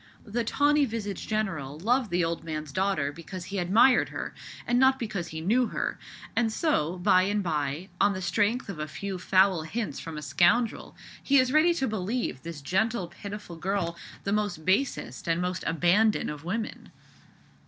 [0.25, 4.33] The tawny visaged general loved the old man's daughter because he admired her,
[4.65, 5.99] and not because he knew her;
[6.35, 10.23] and so, by and bye, on the strength of a few foul hints from a
[10.23, 14.33] scoundrel, he is ready to believe this gentle, pitiful girl the
[14.65, 16.89] basest and most abandoned of women.